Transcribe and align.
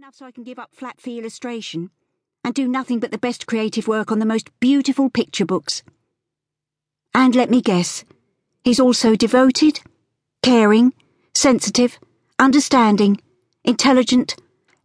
enough 0.00 0.14
so 0.14 0.24
I 0.24 0.30
can 0.30 0.44
give 0.44 0.58
up 0.58 0.70
flat 0.72 0.98
fee 0.98 1.18
illustration 1.18 1.90
and 2.42 2.54
do 2.54 2.66
nothing 2.66 3.00
but 3.00 3.10
the 3.10 3.18
best 3.18 3.46
creative 3.46 3.86
work 3.86 4.10
on 4.10 4.18
the 4.18 4.24
most 4.24 4.48
beautiful 4.58 5.10
picture 5.10 5.44
books. 5.44 5.82
And 7.12 7.34
let 7.34 7.50
me 7.50 7.60
guess, 7.60 8.02
he's 8.64 8.80
also 8.80 9.14
devoted, 9.14 9.80
caring, 10.42 10.94
sensitive, 11.34 11.98
understanding, 12.38 13.20
intelligent, 13.62 14.36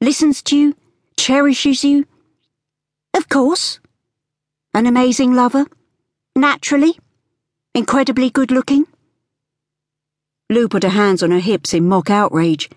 listens 0.01 0.41
to 0.43 0.57
you, 0.57 0.75
cherishes 1.18 1.86
you. 1.86 2.05
Of 3.13 3.29
course. 3.29 3.79
An 4.73 4.86
amazing 4.86 5.34
lover, 5.34 5.66
naturally, 6.36 7.00
incredibly 7.73 8.29
good 8.29 8.52
looking. 8.52 8.84
Lu 10.50 10.68
put 10.68 10.84
her 10.84 10.89
hands 10.89 11.23
on 11.23 11.32
her 11.32 11.39
hips 11.39 11.73
in 11.73 11.88
mock 11.88 12.09
outrage. 12.09 12.70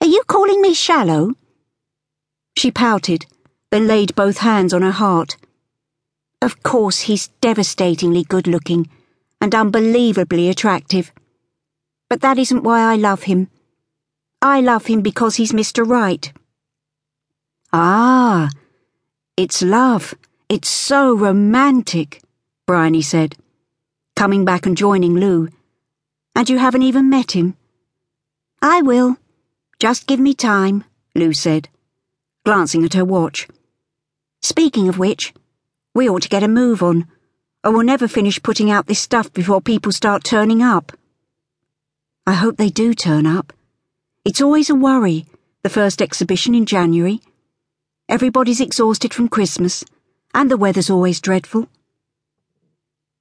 Are 0.00 0.06
you 0.06 0.22
calling 0.28 0.62
me 0.62 0.72
shallow? 0.72 1.34
She 2.56 2.70
pouted, 2.70 3.26
then 3.70 3.86
laid 3.86 4.14
both 4.14 4.38
hands 4.38 4.72
on 4.72 4.82
her 4.82 4.92
heart. 4.92 5.36
Of 6.40 6.62
course, 6.62 7.00
he's 7.00 7.28
devastatingly 7.40 8.24
good 8.24 8.46
looking 8.46 8.88
and 9.40 9.54
unbelievably 9.54 10.48
attractive. 10.48 11.12
But 12.08 12.20
that 12.20 12.38
isn't 12.38 12.62
why 12.62 12.80
I 12.80 12.96
love 12.96 13.24
him. 13.24 13.48
I 14.40 14.60
love 14.60 14.86
him 14.86 15.00
because 15.00 15.36
he's 15.36 15.52
Mr. 15.52 15.86
Right. 15.86 16.32
Ah, 17.72 18.50
it's 19.36 19.62
love. 19.62 20.14
It's 20.48 20.68
so 20.68 21.16
romantic, 21.16 22.22
Bryony 22.66 23.02
said, 23.02 23.36
coming 24.14 24.44
back 24.44 24.66
and 24.66 24.76
joining 24.76 25.14
Lu. 25.14 25.48
And 26.36 26.48
you 26.48 26.58
haven't 26.58 26.82
even 26.82 27.10
met 27.10 27.32
him? 27.32 27.56
I 28.62 28.82
will. 28.82 29.16
Just 29.80 30.06
give 30.06 30.20
me 30.20 30.34
time, 30.34 30.84
Lu 31.14 31.32
said 31.32 31.68
glancing 32.44 32.84
at 32.84 32.94
her 32.94 33.04
watch. 33.04 33.48
Speaking 34.42 34.88
of 34.88 34.98
which, 34.98 35.32
we 35.94 36.08
ought 36.08 36.22
to 36.22 36.28
get 36.28 36.42
a 36.42 36.48
move 36.48 36.82
on, 36.82 37.08
or 37.64 37.72
we'll 37.72 37.82
never 37.82 38.06
finish 38.06 38.42
putting 38.42 38.70
out 38.70 38.86
this 38.86 39.00
stuff 39.00 39.32
before 39.32 39.60
people 39.60 39.92
start 39.92 40.22
turning 40.22 40.62
up. 40.62 40.92
I 42.26 42.34
hope 42.34 42.56
they 42.56 42.68
do 42.68 42.94
turn 42.94 43.26
up. 43.26 43.52
It's 44.24 44.42
always 44.42 44.68
a 44.68 44.74
worry, 44.74 45.24
the 45.62 45.70
first 45.70 46.02
exhibition 46.02 46.54
in 46.54 46.66
January. 46.66 47.20
Everybody's 48.08 48.60
exhausted 48.60 49.14
from 49.14 49.28
Christmas, 49.28 49.82
and 50.34 50.50
the 50.50 50.58
weather's 50.58 50.90
always 50.90 51.20
dreadful. 51.20 51.68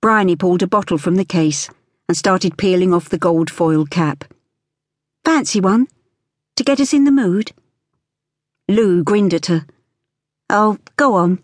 Bryony 0.01 0.35
pulled 0.35 0.61
a 0.61 0.67
bottle 0.67 0.97
from 0.97 1.15
the 1.15 1.23
case 1.23 1.69
and 2.09 2.17
started 2.17 2.57
peeling 2.57 2.93
off 2.93 3.07
the 3.07 3.17
gold 3.17 3.49
foil 3.49 3.85
cap. 3.85 4.25
Fancy 5.23 5.61
one? 5.61 5.87
To 6.57 6.63
get 6.65 6.81
us 6.81 6.93
in 6.93 7.05
the 7.05 7.11
mood? 7.11 7.53
Lu 8.69 9.03
grinned 9.03 9.33
at 9.33 9.47
her. 9.47 9.65
Oh, 10.49 10.77
go 10.95 11.15
on. 11.15 11.39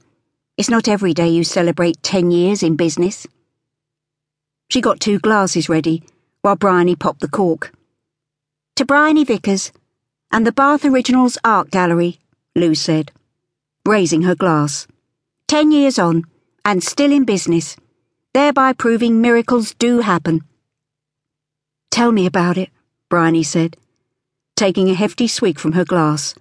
It's 0.57 0.69
not 0.69 0.87
every 0.87 1.13
day 1.13 1.27
you 1.27 1.43
celebrate 1.43 2.01
ten 2.01 2.31
years 2.31 2.63
in 2.63 2.77
business. 2.77 3.27
She 4.69 4.79
got 4.79 5.01
two 5.01 5.19
glasses 5.19 5.67
ready, 5.67 6.03
while 6.41 6.55
Bryony 6.55 6.95
popped 6.95 7.19
the 7.19 7.27
cork. 7.27 7.73
To 8.77 8.85
Bryony 8.85 9.25
Vickers, 9.25 9.73
and 10.31 10.47
the 10.47 10.53
Bath 10.53 10.85
Originals 10.85 11.37
Art 11.43 11.71
Gallery, 11.71 12.19
Lu 12.55 12.73
said, 12.73 13.11
raising 13.85 14.21
her 14.21 14.35
glass. 14.35 14.87
Ten 15.47 15.71
years 15.71 15.99
on, 15.99 16.23
and 16.63 16.83
still 16.83 17.11
in 17.11 17.25
business, 17.25 17.75
thereby 18.33 18.71
proving 18.71 19.19
miracles 19.19 19.73
do 19.73 19.99
happen. 19.99 20.41
Tell 21.91 22.11
me 22.13 22.25
about 22.25 22.57
it, 22.57 22.69
Bryony 23.09 23.43
said, 23.43 23.75
taking 24.55 24.89
a 24.89 24.93
hefty 24.93 25.27
swig 25.27 25.59
from 25.59 25.73
her 25.73 25.83
glass. 25.83 26.35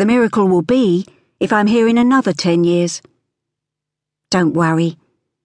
The 0.00 0.06
miracle 0.06 0.48
will 0.48 0.62
be 0.62 1.04
if 1.40 1.52
I'm 1.52 1.66
here 1.66 1.86
in 1.86 1.98
another 1.98 2.32
ten 2.32 2.64
years. 2.64 3.02
Don't 4.30 4.54
worry. 4.54 4.96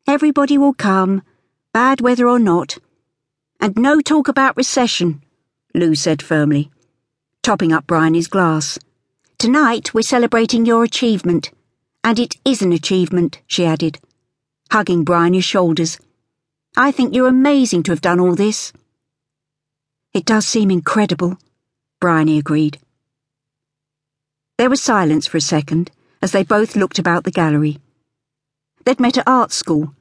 Everybody 0.08 0.58
will 0.58 0.74
come, 0.74 1.24
bad 1.74 2.00
weather 2.00 2.30
or 2.30 2.40
not. 2.40 2.78
And 3.60 3.76
no 3.76 4.00
talk 4.00 4.30
about 4.30 4.56
recession, 4.56 5.22
Lu 5.74 5.94
said 5.94 6.22
firmly, 6.22 6.72
topping 7.44 7.74
up 7.74 7.86
Bryony's 7.86 8.28
glass. 8.28 8.80
Tonight 9.38 9.94
we're 9.94 10.04
celebrating 10.04 10.66
your 10.66 10.86
achievement. 10.86 11.52
And 12.02 12.18
it 12.18 12.38
is 12.46 12.62
an 12.62 12.72
achievement, 12.72 13.42
she 13.48 13.66
added, 13.66 14.00
hugging 14.72 15.04
Bryony's 15.04 15.44
shoulders. 15.44 16.00
I 16.78 16.92
think 16.92 17.14
you're 17.14 17.28
amazing 17.28 17.84
to 17.84 17.92
have 17.92 18.00
done 18.00 18.22
all 18.22 18.36
this. 18.36 18.72
It 20.14 20.24
does 20.24 20.48
seem 20.48 20.72
incredible, 20.72 21.38
Bryony 22.00 22.38
agreed. 22.38 22.80
There 24.66 24.70
was 24.72 24.82
silence 24.82 25.28
for 25.28 25.38
a 25.38 25.42
second 25.42 25.92
as 26.24 26.32
they 26.32 26.42
both 26.42 26.76
looked 26.76 26.98
about 26.98 27.24
the 27.24 27.30
gallery. 27.30 27.78
They'd 28.84 29.00
met 29.00 29.16
at 29.16 29.28
art 29.28 29.52
school, 29.52 29.94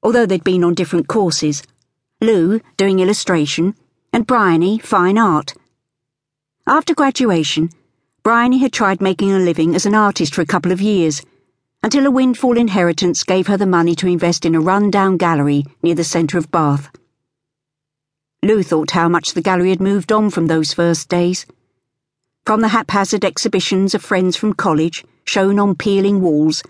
although 0.00 0.26
they'd 0.26 0.44
been 0.44 0.62
on 0.62 0.74
different 0.74 1.08
courses. 1.08 1.64
Lu 2.20 2.60
doing 2.76 3.00
illustration, 3.00 3.74
and 4.12 4.24
Bryony 4.24 4.78
fine 4.78 5.18
art. 5.18 5.54
After 6.68 6.94
graduation, 6.94 7.70
Bryony 8.22 8.58
had 8.58 8.72
tried 8.72 9.00
making 9.00 9.32
a 9.32 9.40
living 9.40 9.74
as 9.74 9.86
an 9.86 9.94
artist 9.96 10.36
for 10.36 10.42
a 10.42 10.46
couple 10.46 10.70
of 10.70 10.80
years, 10.80 11.22
until 11.82 12.06
a 12.06 12.10
windfall 12.12 12.56
inheritance 12.56 13.24
gave 13.24 13.48
her 13.48 13.56
the 13.56 13.66
money 13.66 13.96
to 13.96 14.06
invest 14.06 14.46
in 14.46 14.54
a 14.54 14.60
run-down 14.60 15.16
gallery 15.16 15.64
near 15.82 15.96
the 15.96 16.04
centre 16.04 16.38
of 16.38 16.48
Bath. 16.52 16.92
Lu 18.40 18.62
thought 18.62 18.92
how 18.92 19.08
much 19.08 19.32
the 19.32 19.42
gallery 19.42 19.70
had 19.70 19.80
moved 19.80 20.12
on 20.12 20.30
from 20.30 20.46
those 20.46 20.72
first 20.72 21.08
days 21.08 21.44
from 22.44 22.60
the 22.60 22.68
haphazard 22.68 23.24
exhibitions 23.24 23.94
of 23.94 24.02
friends 24.02 24.36
from 24.36 24.52
college 24.52 25.04
shown 25.24 25.58
on 25.58 25.76
peeling 25.76 26.20
walls, 26.20 26.62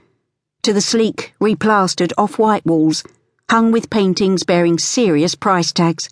to 0.62 0.72
the 0.72 0.80
sleek, 0.80 1.34
replastered 1.40 2.12
off 2.18 2.38
white 2.38 2.64
walls 2.66 3.02
hung 3.50 3.72
with 3.72 3.90
paintings 3.90 4.44
bearing 4.44 4.78
serious 4.78 5.34
price 5.34 5.72
tags. 5.72 6.08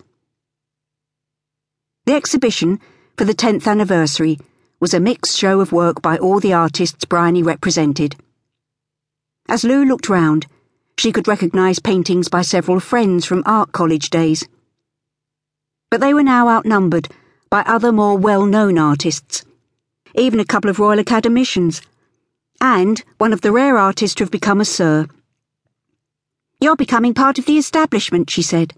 The 2.05 2.15
exhibition, 2.15 2.81
for 3.17 3.25
the 3.25 3.35
10th 3.35 3.67
anniversary, 3.67 4.39
was 4.81 4.93
a 4.93 5.01
mixed 5.01 5.39
show 5.39 5.61
of 5.61 5.73
work 5.73 6.03
by 6.03 6.19
all 6.19 6.41
the 6.41 6.53
artists 6.53 7.05
Bryony 7.05 7.43
represented. 7.43 8.17
As 9.49 9.65
Lu 9.65 9.85
looked 9.85 10.09
round, 10.09 10.47
she 10.99 11.13
could 11.13 11.29
recognise 11.29 11.79
paintings 11.79 12.29
by 12.29 12.43
several 12.43 12.81
friends 12.81 13.25
from 13.25 13.43
art 13.47 13.73
college 13.73 14.11
days. 14.11 14.47
But 15.91 16.01
they 16.01 16.13
were 16.13 16.23
now 16.23 16.49
outnumbered 16.49 17.09
by 17.51 17.61
other 17.63 17.93
more 17.93 18.19
well 18.19 18.45
known 18.47 18.79
artists 18.79 19.45
even 20.15 20.41
a 20.41 20.45
couple 20.45 20.71
of 20.71 20.79
Royal 20.79 21.01
Academicians, 21.01 21.83
and 22.61 23.03
one 23.19 23.33
of 23.33 23.41
the 23.41 23.53
rare 23.53 23.79
artists 23.79 24.15
to 24.17 24.25
have 24.25 24.31
become 24.31 24.61
a 24.61 24.65
Sir. 24.65 25.07
You're 26.61 26.77
becoming 26.77 27.15
part 27.15 27.39
of 27.39 27.47
the 27.47 27.57
establishment, 27.57 28.29
she 28.29 28.43
said, 28.43 28.75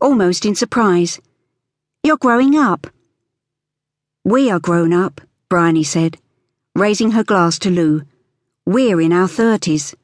almost 0.00 0.44
in 0.44 0.54
surprise. 0.54 1.20
You're 2.02 2.16
growing 2.16 2.56
up. 2.56 2.88
We 4.24 4.50
are 4.50 4.58
grown 4.58 4.92
up, 4.92 5.20
Bryony 5.48 5.84
said, 5.84 6.18
raising 6.74 7.12
her 7.12 7.24
glass 7.24 7.58
to 7.60 7.70
Lu. 7.70 8.02
We're 8.66 9.00
in 9.00 9.12
our 9.12 9.28
thirties. 9.28 9.94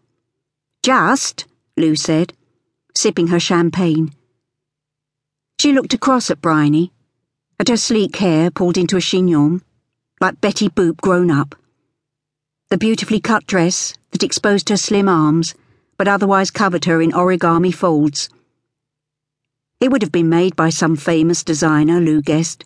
Just, 0.82 1.46
Lu 1.76 1.96
said, 1.96 2.32
sipping 2.94 3.28
her 3.28 3.40
champagne. 3.40 4.12
She 5.60 5.72
looked 5.72 5.94
across 5.94 6.30
at 6.30 6.40
Bryony, 6.40 6.92
at 7.58 7.68
her 7.68 7.76
sleek 7.76 8.16
hair 8.16 8.50
pulled 8.50 8.76
into 8.76 8.96
a 8.96 9.00
chignon 9.00 9.62
like 10.20 10.40
Betty 10.40 10.68
Boop 10.68 10.96
grown 11.02 11.30
up. 11.30 11.54
The 12.70 12.78
beautifully 12.78 13.20
cut 13.20 13.46
dress 13.46 13.94
that 14.12 14.22
exposed 14.22 14.70
her 14.70 14.76
slim 14.76 15.08
arms, 15.08 15.54
but 15.98 16.08
otherwise 16.08 16.50
covered 16.50 16.86
her 16.86 17.02
in 17.02 17.12
origami 17.12 17.74
folds. 17.74 18.28
It 19.78 19.90
would 19.90 20.02
have 20.02 20.12
been 20.12 20.30
made 20.30 20.56
by 20.56 20.70
some 20.70 20.96
famous 20.96 21.44
designer, 21.44 22.00
Lu 22.00 22.22
guessed. 22.22 22.64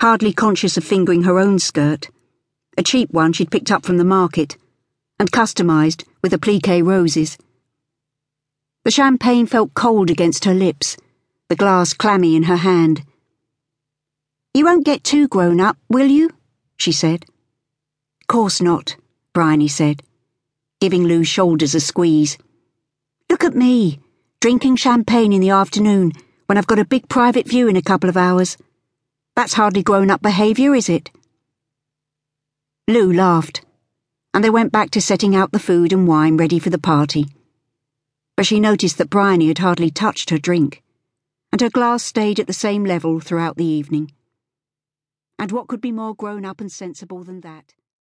Hardly 0.00 0.32
conscious 0.32 0.76
of 0.76 0.84
fingering 0.84 1.22
her 1.22 1.38
own 1.38 1.58
skirt, 1.58 2.08
a 2.76 2.82
cheap 2.82 3.10
one 3.10 3.32
she'd 3.32 3.50
picked 3.50 3.70
up 3.70 3.84
from 3.84 3.96
the 3.96 4.04
market, 4.04 4.58
and 5.18 5.32
customised 5.32 6.04
with 6.22 6.34
applique 6.34 6.84
roses. 6.84 7.38
The 8.84 8.90
champagne 8.90 9.46
felt 9.46 9.74
cold 9.74 10.10
against 10.10 10.44
her 10.44 10.54
lips, 10.54 10.96
the 11.48 11.56
glass 11.56 11.94
clammy 11.94 12.36
in 12.36 12.44
her 12.44 12.56
hand. 12.56 13.02
You 14.54 14.64
won't 14.66 14.84
get 14.84 15.04
too 15.04 15.26
grown 15.26 15.60
up, 15.60 15.78
will 15.88 16.06
you? 16.06 16.30
She 16.80 16.92
said. 16.92 17.26
Course 18.26 18.62
not, 18.62 18.96
Bryony 19.34 19.68
said, 19.68 20.02
giving 20.80 21.04
Lu's 21.04 21.28
shoulders 21.28 21.74
a 21.74 21.80
squeeze. 21.80 22.38
Look 23.28 23.44
at 23.44 23.54
me, 23.54 24.00
drinking 24.40 24.76
champagne 24.76 25.34
in 25.34 25.42
the 25.42 25.50
afternoon 25.50 26.12
when 26.46 26.56
I've 26.56 26.66
got 26.66 26.78
a 26.78 26.86
big 26.86 27.06
private 27.06 27.46
view 27.46 27.68
in 27.68 27.76
a 27.76 27.82
couple 27.82 28.08
of 28.08 28.16
hours. 28.16 28.56
That's 29.36 29.52
hardly 29.52 29.82
grown 29.82 30.10
up 30.10 30.22
behaviour, 30.22 30.74
is 30.74 30.88
it? 30.88 31.10
Lu 32.88 33.12
laughed, 33.12 33.60
and 34.32 34.42
they 34.42 34.48
went 34.48 34.72
back 34.72 34.90
to 34.92 35.02
setting 35.02 35.36
out 35.36 35.52
the 35.52 35.58
food 35.58 35.92
and 35.92 36.08
wine 36.08 36.38
ready 36.38 36.58
for 36.58 36.70
the 36.70 36.78
party. 36.78 37.26
But 38.38 38.46
she 38.46 38.58
noticed 38.58 38.96
that 38.96 39.10
Bryony 39.10 39.48
had 39.48 39.58
hardly 39.58 39.90
touched 39.90 40.30
her 40.30 40.38
drink, 40.38 40.82
and 41.52 41.60
her 41.60 41.68
glass 41.68 42.02
stayed 42.02 42.40
at 42.40 42.46
the 42.46 42.54
same 42.54 42.86
level 42.86 43.20
throughout 43.20 43.58
the 43.58 43.66
evening. 43.66 44.12
And 45.40 45.52
what 45.52 45.68
could 45.68 45.80
be 45.80 45.90
more 45.90 46.14
grown 46.14 46.44
up 46.44 46.60
and 46.60 46.70
sensible 46.70 47.24
than 47.24 47.40
that? 47.40 47.72